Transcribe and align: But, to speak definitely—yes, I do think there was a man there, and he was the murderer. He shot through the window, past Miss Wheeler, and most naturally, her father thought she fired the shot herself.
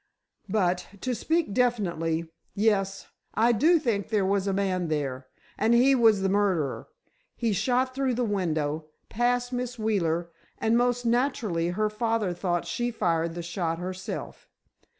But, 0.49 0.87
to 1.01 1.13
speak 1.13 1.53
definitely—yes, 1.53 3.09
I 3.35 3.51
do 3.51 3.77
think 3.77 4.09
there 4.09 4.25
was 4.25 4.47
a 4.47 4.51
man 4.51 4.87
there, 4.87 5.27
and 5.59 5.75
he 5.75 5.93
was 5.93 6.21
the 6.21 6.27
murderer. 6.29 6.87
He 7.35 7.53
shot 7.53 7.93
through 7.93 8.15
the 8.15 8.23
window, 8.23 8.85
past 9.09 9.53
Miss 9.53 9.77
Wheeler, 9.77 10.31
and 10.57 10.75
most 10.75 11.05
naturally, 11.05 11.67
her 11.67 11.91
father 11.91 12.33
thought 12.33 12.65
she 12.65 12.89
fired 12.89 13.35
the 13.35 13.43
shot 13.43 13.77
herself. 13.77 14.49